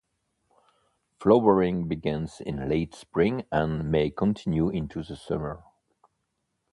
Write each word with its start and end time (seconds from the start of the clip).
Flowering 1.19 1.87
begins 1.87 2.41
in 2.43 2.67
late 2.67 2.95
spring 2.95 3.45
and 3.51 3.91
may 3.91 4.09
continue 4.09 4.67
into 4.67 5.03
the 5.03 5.15
summer. 5.15 5.61